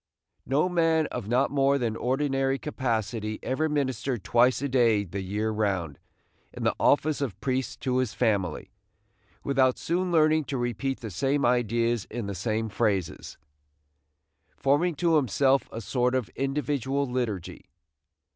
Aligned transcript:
No 0.47 0.67
man 0.67 1.05
of 1.11 1.27
not 1.27 1.51
more 1.51 1.77
than 1.77 1.95
ordinary 1.95 2.57
capacity 2.57 3.37
ever 3.43 3.69
ministered 3.69 4.23
twice 4.23 4.59
a 4.59 4.67
day 4.67 5.03
the 5.03 5.21
year 5.21 5.51
round, 5.51 5.99
in 6.51 6.63
the 6.63 6.73
office 6.79 7.21
of 7.21 7.39
priest 7.39 7.81
to 7.81 7.97
his 7.97 8.11
family, 8.15 8.71
without 9.43 9.77
soon 9.77 10.11
learning 10.11 10.45
to 10.45 10.57
repeat 10.57 11.01
the 11.01 11.11
same 11.11 11.45
ideas 11.45 12.05
in 12.05 12.25
the 12.25 12.33
same 12.33 12.67
phrases, 12.67 13.37
forming 14.57 14.95
to 14.95 15.17
himself 15.17 15.69
a 15.71 15.81
sort 15.81 16.15
of 16.15 16.29
individual 16.29 17.05
liturgy. 17.05 17.69